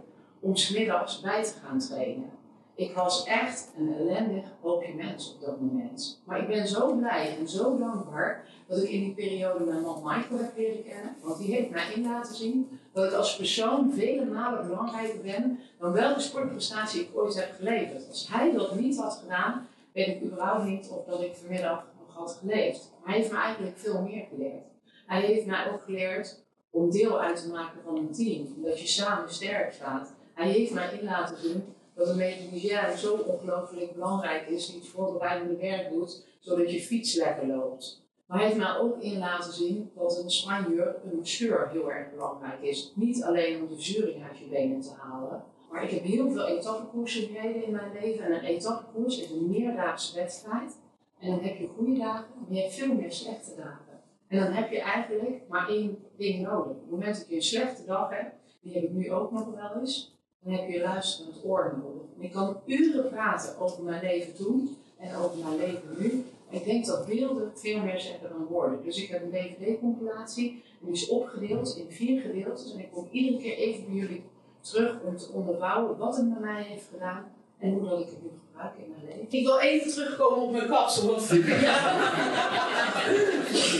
[0.48, 2.30] om smiddags bij te gaan trainen.
[2.76, 6.22] Ik was echt een ellendig hoopje mens op dat moment.
[6.26, 10.04] Maar ik ben zo blij en zo dankbaar dat ik in die periode mijn man
[10.04, 11.16] Michael heb leren kennen.
[11.22, 15.60] Want die heeft mij in laten zien dat ik als persoon vele malen belangrijker ben
[15.80, 18.08] dan welke sportprestatie ik ooit heb geleverd.
[18.08, 22.16] Als hij dat niet had gedaan, weet ik überhaupt niet of dat ik vanmiddag nog
[22.16, 22.92] had geleefd.
[23.00, 24.66] Maar hij heeft me eigenlijk veel meer geleerd.
[25.06, 28.88] Hij heeft mij ook geleerd om deel uit te maken van een team, dat je
[28.88, 30.16] samen sterk staat.
[30.38, 31.64] Hij heeft mij in laten zien
[31.96, 37.16] dat een mechanicien zo ongelooflijk belangrijk is, die het voorbereidende werk doet, zodat je fiets
[37.16, 38.06] lekker loopt.
[38.28, 42.12] Maar hij heeft mij ook in laten zien dat een soigneur, een masseur, heel erg
[42.12, 42.92] belangrijk is.
[42.96, 46.48] Niet alleen om de zuring uit je benen te halen, maar ik heb heel veel
[46.48, 48.26] etappekoersen gereden in mijn leven.
[48.26, 50.78] En een etappekoers is een meerdaagse wedstrijd.
[51.20, 54.02] En dan heb je goede dagen, maar je hebt veel meer slechte dagen.
[54.28, 56.72] En dan heb je eigenlijk maar één ding nodig.
[56.72, 59.56] Op het moment dat je een slechte dag hebt, die heb ik nu ook nog
[59.56, 60.17] wel eens,
[60.48, 62.08] dan heb je luisterend oor nodig.
[62.20, 66.24] Ik kan uren praten over mijn leven toen en over mijn leven nu.
[66.50, 68.84] Ik denk dat beelden veel meer zeggen dan woorden.
[68.84, 72.74] Dus ik heb een DVD-compilatie, die is opgedeeld in vier gedeeltes.
[72.74, 74.24] En ik kom iedere keer even bij jullie
[74.60, 77.26] terug om te onderbouwen wat het met mij heeft gedaan
[77.60, 79.40] en hoe dat ik het nu gebruik in mijn leven.
[79.40, 81.36] Ik wil even terugkomen op mijn kapsel, want ja,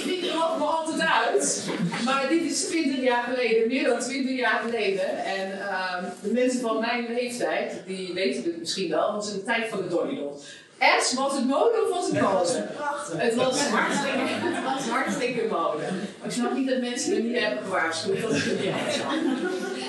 [0.06, 1.70] ik er me altijd uit.
[2.06, 5.26] Maar dit is 20 jaar geleden, meer dan 20 jaar geleden.
[5.26, 9.40] En uh, de mensen van mijn leeftijd, die weten het misschien wel, want het is
[9.40, 10.20] de tijd van de Dolly
[10.80, 12.68] S, was het mode of was het mode?
[13.24, 15.82] Het was hartstikke, het was hartstikke mode.
[16.18, 18.22] Maar ik snap niet dat mensen er niet hebben gewaarschuwd.
[18.22, 18.46] Dat is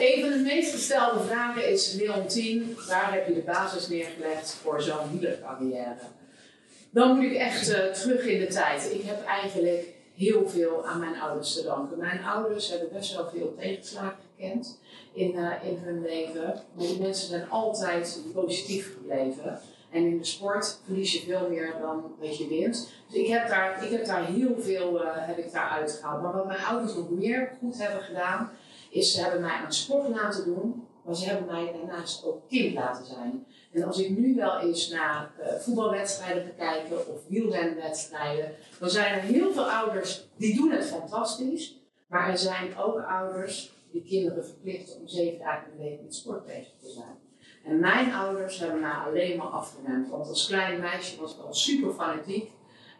[0.00, 4.82] Een van de meest gestelde vragen is, Leontien, waar heb je de basis neergelegd voor
[4.82, 5.96] zo'n wielercarrière?
[6.90, 8.92] Dan moet ik echt uh, terug in de tijd.
[8.92, 11.98] Ik heb eigenlijk heel veel aan mijn ouders te danken.
[11.98, 14.78] Mijn ouders hebben best wel veel tegenslagen gekend
[15.12, 16.62] in, uh, in hun leven.
[16.74, 19.60] Maar die mensen zijn altijd positief gebleven.
[19.90, 22.92] En in de sport verlies je veel meer dan dat je wint.
[23.08, 26.22] Dus ik heb daar, ik heb daar heel veel uh, heb ik daar uitgehaald.
[26.22, 28.50] Maar wat mijn ouders nog meer goed hebben gedaan,
[28.90, 32.74] is ze hebben mij aan sport laten doen, maar ze hebben mij daarnaast ook kind
[32.74, 33.46] laten zijn.
[33.72, 39.14] En als ik nu wel eens naar uh, voetbalwedstrijden ga kijken of wielrenwedstrijden, dan zijn
[39.14, 41.76] er heel veel ouders die doen het fantastisch.
[42.08, 46.46] Maar er zijn ook ouders die kinderen verplichten om zeven dagen de week met sport
[46.46, 47.27] bezig te zijn.
[47.68, 50.08] En mijn ouders hebben mij alleen maar afgeremd.
[50.10, 52.50] Want als klein meisje was ik al super fanatiek.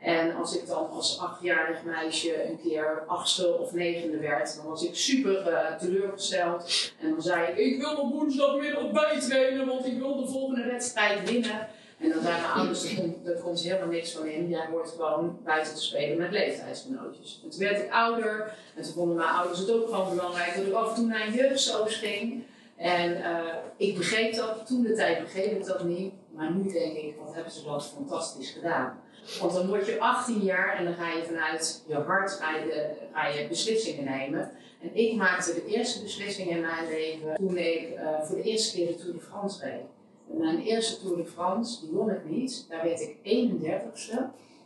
[0.01, 4.85] En als ik dan als achtjarig meisje een keer achtste of negende werd, dan was
[4.85, 6.93] ik super uh, teleurgesteld.
[7.01, 11.31] En dan zei ik, ik wil op woensdagmiddag bijtrainen, want ik wil de volgende wedstrijd
[11.31, 11.69] winnen.
[11.99, 14.49] En dan zeiden mijn ouders, er komt helemaal niks van in.
[14.49, 17.41] Jij hoort gewoon buiten te spelen met leeftijdsgenootjes.
[17.45, 20.67] En toen werd ik ouder en toen vonden mijn ouders het ook gewoon belangrijk dat
[20.67, 22.45] ik af en toe naar een jeugdsoos ging.
[22.79, 26.13] En uh, ik begreep dat, toen de tijd begreep ik dat niet.
[26.35, 29.01] Maar nu denk ik, wat hebben ze dat fantastisch gedaan.
[29.41, 32.93] Want dan word je 18 jaar en dan ga je vanuit je hart ga je,
[33.13, 34.51] ga je beslissingen nemen.
[34.81, 38.77] En ik maakte de eerste beslissing in mijn leven toen ik uh, voor de eerste
[38.77, 39.83] keer de Tour de France reed.
[40.27, 42.67] Mijn eerste Tour de France, die won ik niet.
[42.69, 44.19] Daar werd ik 31ste.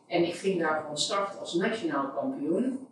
[0.07, 2.87] En ik ging daar van start als nationaal kampioen.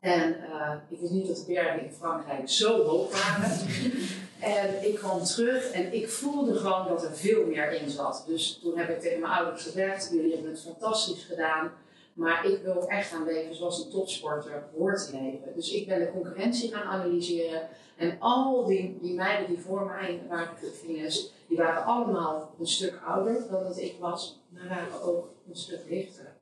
[0.00, 3.50] En uh, ik wist niet dat de bergen in Frankrijk zo hoog waren.
[4.40, 8.24] En ik kwam terug en ik voelde gewoon dat er veel meer in zat.
[8.26, 11.72] Dus toen heb ik tegen mijn ouders gezegd: jullie hebben het fantastisch gedaan.
[12.14, 15.54] Maar ik wil echt gaan leven zoals een topsporter hoort te leven.
[15.54, 17.68] Dus ik ben de concurrentie gaan analyseren.
[17.96, 23.00] En al die, die meiden die voor mij waren finish, die waren allemaal een stuk
[23.06, 26.36] ouder dan dat ik was, maar waren ook een stuk lichter.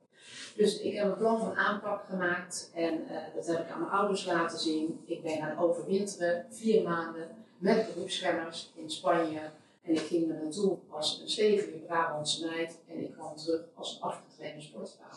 [0.55, 3.91] Dus ik heb een plan van aanpak gemaakt en uh, dat heb ik aan mijn
[3.91, 5.03] ouders laten zien.
[5.05, 7.27] Ik ben gaan overwinteren, vier maanden
[7.63, 9.39] met beroepsrenners in Spanje.
[9.81, 14.01] En ik ging er naartoe als een stevige Brabantse meid en ik kwam terug als
[14.01, 15.09] afgetrainde sportvrouw.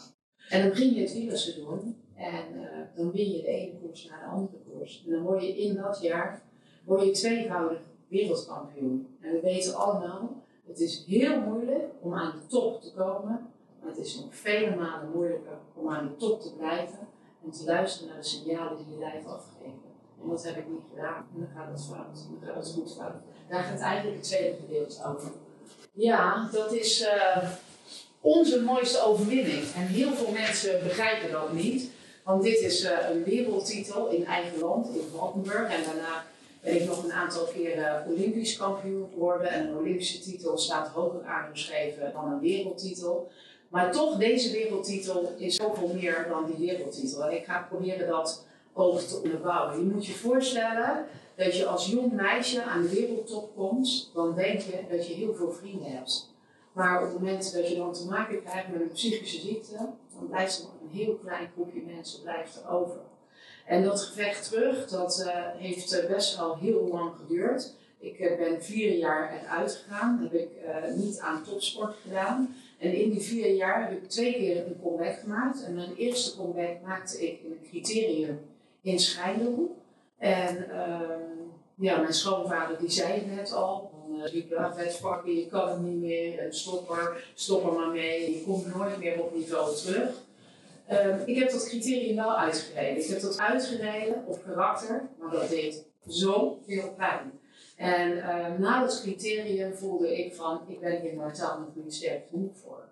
[0.49, 4.09] En dan begin je het wielrennen doen en uh, dan win je de ene koers
[4.09, 5.03] naar de andere koers.
[5.05, 6.43] En dan word je in dat jaar
[6.85, 9.17] word je tweevoudig wereldkampioen.
[9.21, 13.89] En we weten allemaal, het is heel moeilijk om aan de top te komen, maar
[13.89, 17.09] het is nog vele malen moeilijker om aan de top te blijven
[17.45, 19.56] en te luisteren naar de signalen die je lijf afgeven.
[20.23, 21.27] En dat heb ik niet gedaan.
[21.35, 22.27] En dan gaat het fout.
[22.31, 23.15] Dan gaat het goed fout.
[23.49, 25.31] Daar gaat eigenlijk het tweede gedeelte over.
[25.93, 27.49] Ja, dat is uh,
[28.21, 29.63] onze mooiste overwinning.
[29.77, 31.91] En heel veel mensen begrijpen dat niet.
[32.25, 35.71] Want dit is uh, een wereldtitel in eigen land, in Valkenburg.
[35.71, 36.25] En daarna
[36.61, 39.49] ben ik nog een aantal keren Olympisch kampioen geworden.
[39.49, 43.31] En een Olympische titel staat hoger aangeschreven dan een wereldtitel.
[43.69, 47.25] Maar toch, deze wereldtitel is zoveel meer dan die wereldtitel.
[47.25, 48.46] En ik ga proberen dat
[48.77, 49.79] ook te onderbouwen.
[49.79, 54.61] Je moet je voorstellen dat je als jong meisje aan de wereldtop komt, dan denk
[54.61, 56.35] je dat je heel veel vrienden hebt.
[56.73, 59.77] Maar op het moment dat je dan te maken krijgt met een psychische ziekte,
[60.15, 63.01] dan blijft er nog een heel klein groepje mensen blijft er over.
[63.67, 67.75] En dat gevecht terug, dat uh, heeft best wel heel lang geduurd.
[67.99, 70.49] Ik ben vier jaar eruit gegaan, heb ik
[70.97, 72.57] niet aan topsport gedaan.
[72.79, 75.65] En in die vier jaar heb ik twee keer een comeback gemaakt.
[75.65, 78.41] En mijn eerste comeback maakte ik in een criterium
[78.87, 79.77] in Schijndel.
[80.19, 81.21] En ehm,
[81.75, 83.91] ja, mijn schoonvader die zei het net al.
[84.11, 86.47] Uh, je pakken, je kan het niet meer.
[86.51, 88.39] Stop er, stop er maar mee.
[88.39, 90.09] Je komt nooit meer op niveau terug.
[90.93, 93.03] Um, ik heb dat criterium wel uitgereden.
[93.03, 97.41] Ik heb dat uitgereden op karakter, maar dat deed zoveel pijn.
[97.77, 102.29] En uh, na dat criterium voelde ik van, ik ben hier mentaal nog niet sterk
[102.29, 102.86] genoeg voor.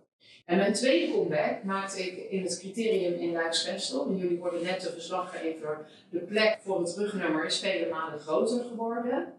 [0.44, 4.14] En mijn tweede comeback maakte ik in het criterium in Luiksvestel.
[4.14, 5.86] Jullie worden net de verslaggever.
[6.10, 9.34] De plek voor het rugnummer is vele malen groter geworden.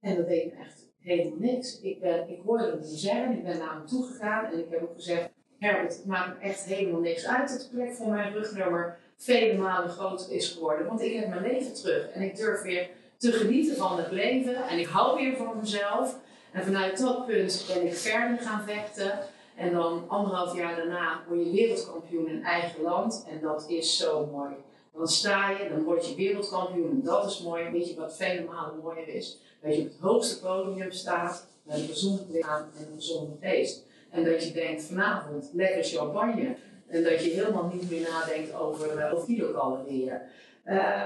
[0.00, 1.80] En dat deed me echt helemaal niks.
[1.80, 4.94] Ik, ben, ik hoorde hem zeggen, ik ben naar hem toegegaan en ik heb ook
[4.94, 9.58] gezegd: Herbert, het maakt echt helemaal niks uit dat de plek voor mijn rugnummer vele
[9.58, 10.86] malen groter is geworden.
[10.86, 14.68] Want ik heb mijn leven terug en ik durf weer te genieten van het leven
[14.68, 16.18] en ik hou weer van mezelf.
[16.52, 19.18] En vanuit dat punt ben ik verder gaan vechten.
[19.60, 23.26] En dan anderhalf jaar daarna word je wereldkampioen in eigen land.
[23.28, 24.54] En dat is zo mooi.
[24.92, 27.70] Dan sta je, dan word je wereldkampioen en dat is mooi.
[27.70, 29.38] Weet je wat vele malen mooier is?
[29.62, 33.84] Dat je op het hoogste podium staat met een gezond lichaam en een gezonde geest.
[34.10, 36.56] En dat je denkt vanavond lekker champagne.
[36.86, 39.12] En dat je helemaal niet meer nadenkt over, uh.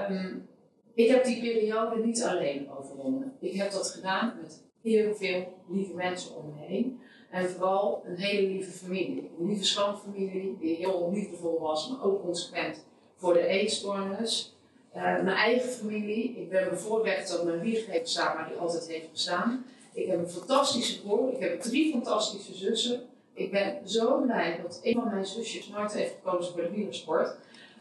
[0.09, 0.47] Um,
[0.93, 3.33] ik heb die periode niet alleen overwonnen.
[3.39, 6.99] Ik heb dat gedaan met heel veel lieve mensen om me heen.
[7.35, 9.31] En vooral een hele lieve familie.
[9.39, 14.55] Een lieve schoonfamilie die heel liefdevol was, maar ook consequent voor de eetstoornis.
[14.95, 16.35] Uh, mijn eigen familie.
[16.37, 19.65] Ik ben bevoorrecht dat mijn wieg heeft bestaan, maar die altijd heeft bestaan.
[19.93, 21.33] Ik heb een fantastische broer.
[21.33, 23.01] Ik heb drie fantastische zussen.
[23.33, 27.35] Ik ben zo blij dat een van mijn zusjes nooit heeft gekozen voor de wielersport.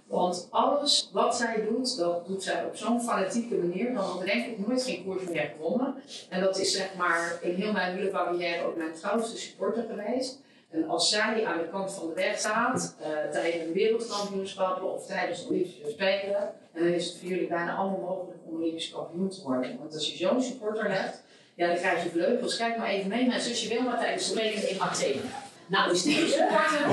[0.07, 3.95] Want alles wat zij doet, dat doet zij op zo'n fanatieke manier.
[3.95, 5.95] Dan denk ik nooit geen koers meer gewonnen.
[6.29, 10.43] En dat is zeg maar in heel mijn wielercarrière ook mijn trouwste supporter geweest.
[10.71, 15.07] En als zij aan de kant van de weg staat, uh, tijdens een wereldkampioenschappen of
[15.07, 18.91] tijdens de Olympische Spelen, en dan is het voor jullie bijna allemaal mogelijk om Olympisch
[18.91, 19.79] kampioen te worden.
[19.79, 21.23] Want als je zo'n supporter hebt,
[21.55, 22.57] ja, dan krijg je vleugels.
[22.57, 25.21] Kijk maar even mee, mijn zusje Wilma tijdens de Spelen in Athene.
[25.67, 26.87] Nou, is die supporter.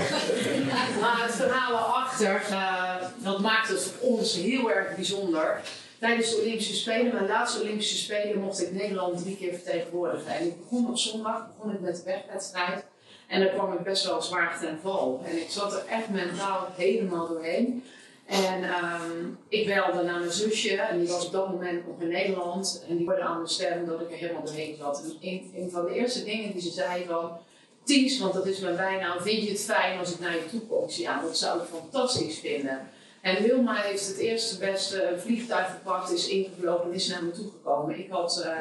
[1.02, 5.62] maar het verhaal erachter, uh, dat maakt het voor ons heel erg bijzonder.
[6.00, 10.36] Tijdens de Olympische Spelen, mijn laatste Olympische Spelen, mocht ik Nederland drie keer vertegenwoordigen.
[10.36, 12.86] En ik begon op zondag begon ik met de wegwedstrijd.
[13.28, 15.24] En daar kwam ik best wel zwaar ten val.
[15.26, 17.84] En ik zat er echt mentaal helemaal doorheen.
[18.26, 22.08] En um, ik belde naar mijn zusje, en die was op dat moment nog in
[22.08, 22.86] Nederland.
[22.90, 25.04] En die hoorde aan de stem dat ik er helemaal doorheen zat.
[25.04, 27.40] En een, een van de eerste dingen die ze zei van
[27.84, 30.62] Ties, want dat is mijn bijnaam, vind je het fijn als ik naar je toe
[30.62, 30.86] kom?
[30.88, 32.90] Ja, dat zou ik fantastisch vinden.
[33.22, 38.00] En Wilma heeft het eerste beste vliegtuig gepakt, is ingevlogen en is naar me toegekomen.
[38.00, 38.58] Ik had uh,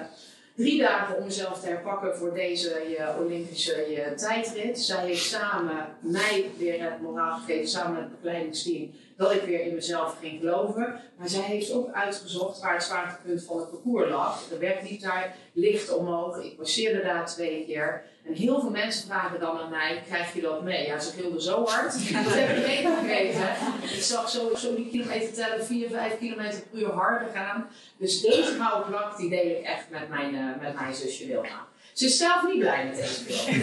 [0.55, 2.83] drie dagen om mezelf te herpakken voor deze
[3.19, 4.81] Olympische tijdrit.
[4.81, 9.61] Zij heeft samen mij weer het moraal gegeven, samen met het begeleidingsteam, dat ik weer
[9.61, 11.01] in mezelf ging geloven.
[11.17, 14.49] Maar zij heeft ook uitgezocht waar het zwaartepunt van het parcours lag.
[14.49, 16.45] De weg liep daar licht omhoog.
[16.45, 18.03] Ik passeerde daar twee keer.
[18.31, 20.87] En heel veel mensen vragen dan aan mij, krijg je dat mee?
[20.87, 21.93] Ja, ze gilden zo hard,
[22.25, 23.49] dat heb ik meegekregen.
[23.83, 27.69] Ik zag zo, zo die kilometer tellen, 4, 5 kilometer per uur harder gaan.
[27.97, 31.67] Dus deze gouden plak, die deel ik echt met mijn, uh, met mijn zusje Wilma.
[32.01, 33.63] Ze is zelf niet blij met deze film.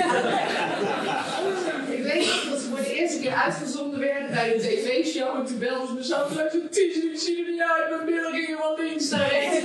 [1.97, 5.36] ik weet nog dat ze voor de eerste keer uitgezonden werden bij de tv-show.
[5.36, 6.54] En toen belden ze me zo terug.
[6.54, 9.63] Ik zie er niet uit, mijn billen gingen wel links naar rechts.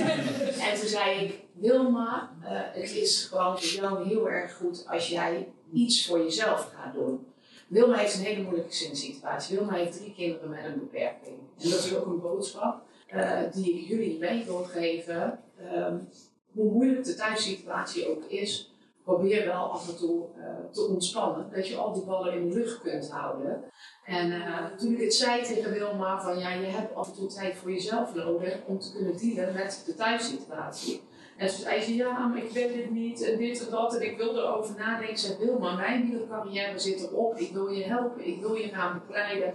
[0.59, 5.07] en toen zei ik, Wilma, uh, het is gewoon voor jou heel erg goed als
[5.07, 7.25] jij iets voor jezelf gaat doen.
[7.67, 9.57] Wilma heeft een hele moeilijke gezinssituatie.
[9.57, 11.37] Wilma heeft drie kinderen met een beperking.
[11.61, 12.81] En dat is ook een boodschap
[13.15, 15.39] uh, die ik jullie mee wil geven.
[15.75, 16.07] Um,
[16.53, 21.49] hoe moeilijk de thuissituatie ook is, probeer wel af en toe uh, te ontspannen.
[21.53, 23.63] Dat je al die ballen in de lucht kunt houden.
[24.05, 27.27] En uh, toen ik het zei tegen Wilma, van ja, je hebt af en toe
[27.27, 31.01] tijd voor jezelf nodig om te kunnen dealen met de thuissituatie.
[31.37, 34.01] En toen zei ze, ja, maar ik weet het niet, en dit en dat, en
[34.01, 35.09] ik wil erover nadenken.
[35.09, 39.01] Ik zei, Wilma, mijn wielercarrière zit erop, ik wil je helpen, ik wil je gaan
[39.07, 39.53] begeleiden.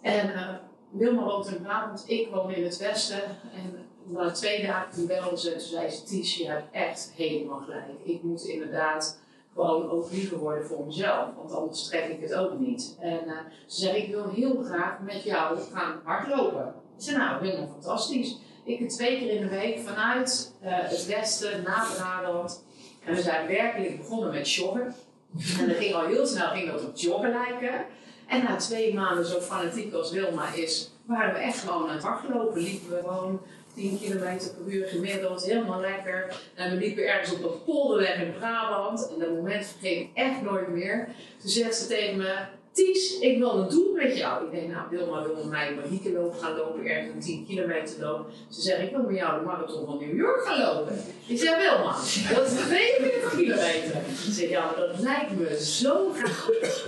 [0.00, 0.54] En uh,
[0.90, 3.22] Wilma woont in Brabant, ik woon in het Westen.
[3.54, 7.84] En na twee dagen belde ze, zei ze, Ties, je hebt echt helemaal gelijk.
[8.02, 9.18] Ik moet inderdaad
[9.54, 12.96] gewoon ook liever worden voor mezelf, want anders trek ik het ook niet.
[13.00, 13.32] En uh,
[13.66, 16.74] ze zei, ik wil heel graag met jou gaan hardlopen.
[16.96, 18.38] Ik zei, nou, helemaal fantastisch.
[18.64, 22.64] Ik twee keer in de week vanuit uh, het westen naar Brabant.
[23.04, 24.94] En we zijn werkelijk begonnen met joggen.
[25.58, 27.84] En dat ging al heel snel ging dat op joggen lijken.
[28.26, 32.04] En na twee maanden zo fanatiek als Wilma is, waren we echt gewoon aan het
[32.04, 32.62] hardlopen.
[32.62, 33.40] Liepen we gewoon
[33.76, 36.36] 10 kilometer per uur gemiddeld, helemaal lekker.
[36.54, 39.08] En we liepen ergens op een polderweg in Brabant.
[39.12, 41.08] En dat moment vergeet ik echt nooit meer.
[41.40, 42.34] Toen zegt ze tegen me,
[42.76, 44.44] Ties, ik wil een doel met jou.
[44.44, 48.00] Ik denk, nou, Wilma wil met mij een lopen gaan lopen, ergens een 10 kilometer
[48.00, 48.32] lopen.
[48.48, 50.98] Ze zegt, ik wil met jou de marathon van New York gaan lopen.
[51.26, 51.92] Ik zeg, Wilma,
[52.34, 54.00] dat is 42 kilometer.
[54.24, 56.12] Ze zegt, ja, dat lijkt me zo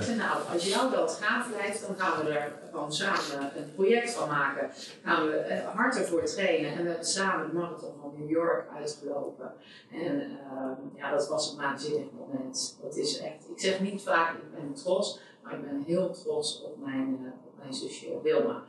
[0.00, 4.10] zeg, nou, als jou dat gaaf lijkt, dan gaan we er gewoon samen een project
[4.10, 4.70] van maken.
[5.04, 6.70] Gaan we eh, harder voor trainen.
[6.70, 9.52] En we hebben samen de marathon van New York uitgelopen.
[9.92, 12.78] En uh, ja, dat was een waanzinnig moment.
[12.82, 15.20] Dat is echt, ik zeg niet vaak, ik ben trots.
[15.50, 18.62] Ik ben heel trots op mijn, uh, op mijn zusje Wilma.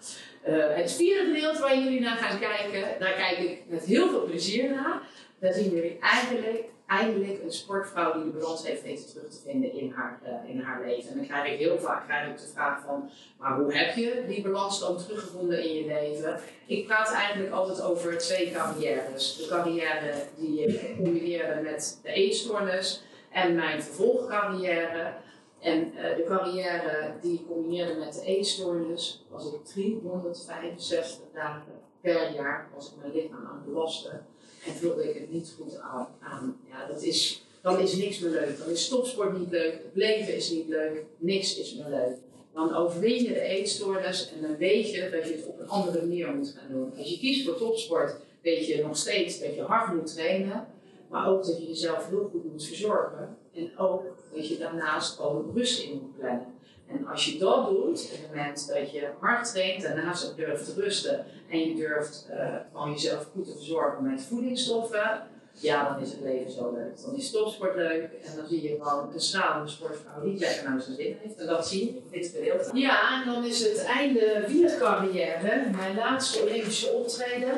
[0.47, 4.23] Uh, het vierde gedeelte waar jullie naar gaan kijken, daar kijk ik met heel veel
[4.23, 5.01] plezier naar.
[5.39, 9.73] Daar zien jullie eigenlijk, eigenlijk een sportvrouw die de balans heeft weten terug te vinden
[9.73, 11.11] in haar, uh, in haar leven.
[11.11, 14.23] En dan krijg ik heel vaak krijg ik de vraag van, maar hoe heb je
[14.27, 16.39] die balans dan teruggevonden in je leven?
[16.65, 19.37] Ik praat eigenlijk altijd over twee carrières.
[19.37, 25.13] De carrière die ik combineerde met de eetstoornis en mijn vervolgcarrière.
[25.59, 32.69] En uh, de carrière die combineerde met de eetstoornis, was ik 365 dagen per jaar
[32.75, 34.25] was ik mijn lichaam aan het belasten.
[34.65, 36.07] En voelde ik het niet goed aan.
[36.19, 36.57] aan.
[36.69, 38.57] Ja, dat is, dan is niks meer leuk.
[38.57, 42.17] Dan is topsport niet leuk, het leven is niet leuk, niks is meer leuk.
[42.53, 45.99] Dan overwin je de eetstoornis en dan weet je dat je het op een andere
[45.99, 46.93] manier moet gaan doen.
[46.97, 50.67] Als je kiest voor topsport, weet je nog steeds dat je hard moet trainen,
[51.09, 53.37] maar ook dat je jezelf heel goed moet verzorgen.
[53.55, 56.53] En ook dat je daarnaast gewoon rust in moet plannen.
[56.87, 60.65] En als je dat doet, op het moment dat je hard traint, daarnaast ook durft
[60.65, 62.27] te rusten en je durft
[62.75, 65.27] uh, jezelf goed te verzorgen met voedingsstoffen,
[65.61, 67.01] ja, dan is het leven zo leuk.
[67.01, 70.81] Dan is topsport leuk en dan zie je gewoon een stralende sportvrouw die lekker naar
[70.81, 71.35] zijn zin heeft.
[71.35, 72.77] En dat zie je in dit gedeelte.
[72.77, 75.69] Ja, en dan is het einde wielercarrière.
[75.75, 77.53] Mijn laatste Olympische optreden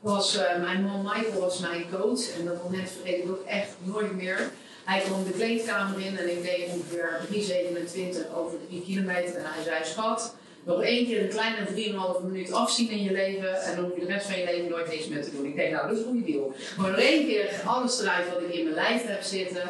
[0.00, 2.38] was, uh, mijn man Michael was mijn coach.
[2.38, 4.50] En dat moment vergeet ik ook echt nooit meer.
[4.86, 7.20] Hij kwam de kleedkamer in en ik deed ongeveer
[8.26, 9.36] 3,27 over 3 kilometer.
[9.36, 11.66] En hij zei, schat, nog één keer een kleine
[12.20, 13.62] 3,5 minuut afzien in je leven.
[13.62, 15.44] En dan hoef je de rest van je leven nooit niks meer te doen.
[15.44, 16.54] Ik denk, nou, dat is een goede deal.
[16.76, 19.62] Maar nog één keer alles eruit wat ik in mijn lijf heb zitten.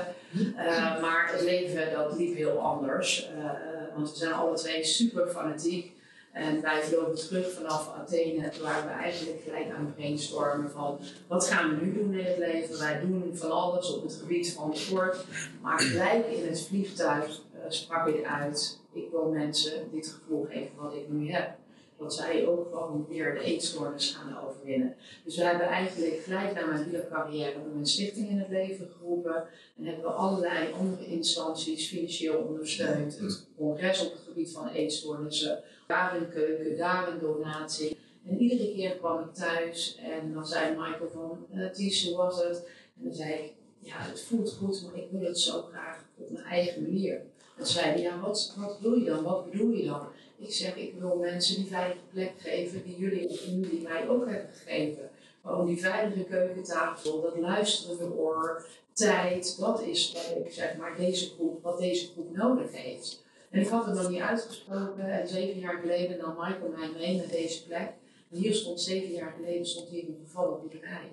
[0.57, 3.29] Uh, maar het leven, dat liep heel anders.
[3.39, 3.51] Uh,
[3.95, 5.96] want we zijn alle twee super fanatiek.
[6.37, 8.51] En wij vlogen terug vanaf Athene.
[8.63, 12.79] Waren we eigenlijk gelijk aan brainstormen van wat gaan we nu doen in het leven.
[12.79, 15.25] Wij doen van alles op het gebied van sport.
[15.63, 18.81] Maar gelijk in het vliegtuig uh, sprak ik uit.
[18.93, 21.55] Ik wil mensen dit gevoel geven wat ik nu heb.
[21.99, 24.97] Dat zij ook gewoon weer de eetstoornis gaan overwinnen.
[25.25, 29.45] Dus we hebben eigenlijk gelijk na mijn wielercarrière een stichting in het leven geroepen.
[29.79, 33.19] En hebben we allerlei andere instanties financieel ondersteund.
[33.19, 37.97] Het congres op het gebied van eetstoornissen daar een keuken, daar een donatie.
[38.27, 42.45] En iedere keer kwam ik thuis en dan zei Michael van, uh, Ties, hoe was
[42.45, 42.69] het?
[42.99, 46.31] En dan zei ik, ja, het voelt goed, maar ik wil het zo graag op
[46.31, 47.23] mijn eigen manier.
[47.59, 49.23] En zei hij, ja, wat, wat je dan?
[49.25, 50.07] Wat bedoel je dan?
[50.39, 54.27] Ik zeg, ik wil mensen die veilige plek geven die jullie of jullie mij ook
[54.27, 55.11] hebben gegeven.
[55.43, 61.63] Gewoon die veilige keukentafel, dat luisterende oor, tijd, dat is ik zeg maar deze groep,
[61.63, 63.25] wat deze groep nodig heeft.
[63.57, 65.11] En ik had het nog niet uitgesproken.
[65.11, 67.93] En zeven jaar geleden nam Michael mij mee naar deze plek.
[68.31, 71.13] En hier stond zeven jaar geleden stond hier een gevallen boerderij.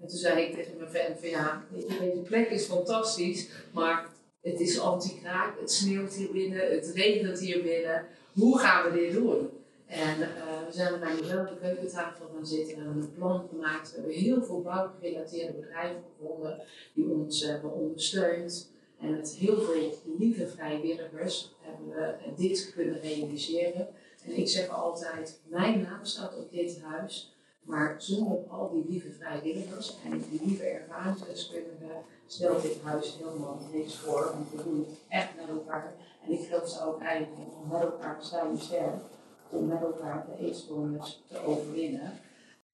[0.00, 1.64] En toen zei ik tegen mijn fan van ja,
[2.00, 4.08] deze plek is fantastisch, maar
[4.42, 8.06] het is anti-kraak, het sneeuwt hier binnen, het regent hier binnen.
[8.32, 9.48] Hoe gaan we dit doen?
[9.86, 10.26] En uh,
[10.66, 13.90] we zijn bij dezelfde keukentafel gaan zitten en hebben een plan gemaakt.
[13.90, 16.62] We hebben heel veel bouwgerelateerde bedrijven gevonden
[16.94, 18.72] die ons hebben ondersteund.
[19.00, 23.88] En met heel veel lieve vrijwilligers hebben we dit kunnen realiseren.
[24.24, 27.34] En ik zeg altijd, mijn naam staat op dit huis.
[27.62, 33.96] Maar zonder al die lieve vrijwilligers en die lieve ervaringsdeskundigen stelt dit huis helemaal niks
[33.96, 34.32] voor.
[34.34, 35.94] Want we doen het echt met elkaar.
[36.26, 39.02] En ik geloof ze ook eigenlijk, met elkaar staan we sterk
[39.50, 42.12] om met elkaar de eetstoornis te overwinnen.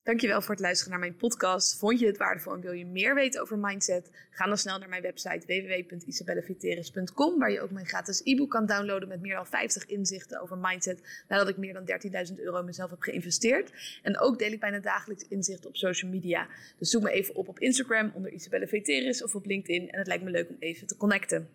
[0.02, 1.78] Dankjewel voor het luisteren naar mijn podcast.
[1.78, 4.10] Vond je het waardevol en wil je meer weten over mindset?
[4.30, 9.08] Ga dan snel naar mijn website www.isabelleviteris.com waar je ook mijn gratis e-book kan downloaden
[9.08, 11.84] met meer dan 50 inzichten over mindset nadat ik meer dan
[12.30, 13.72] 13.000 euro in mezelf heb geïnvesteerd.
[14.02, 16.46] En ook deel ik bijna dagelijks inzichten op social media.
[16.78, 20.06] Dus zoek me even op op Instagram onder Isabelle Veteris of op LinkedIn en het
[20.06, 21.48] lijkt me leuk om even te connecten.